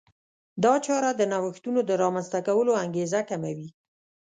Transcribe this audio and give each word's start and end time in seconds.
دا 0.63 0.73
چاره 0.85 1.11
د 1.15 1.21
نوښتونو 1.31 1.79
د 1.89 1.91
رامنځته 2.03 2.39
کولو 2.47 2.71
انګېزه 2.83 3.21
کموي. 3.29 3.69